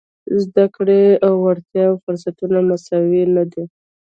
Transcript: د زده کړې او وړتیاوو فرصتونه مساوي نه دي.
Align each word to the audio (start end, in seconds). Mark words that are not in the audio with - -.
د 0.27 0.31
زده 0.45 0.65
کړې 0.75 1.03
او 1.25 1.33
وړتیاوو 1.45 2.01
فرصتونه 2.03 2.57
مساوي 2.69 3.23
نه 3.35 3.43
دي. 3.51 3.63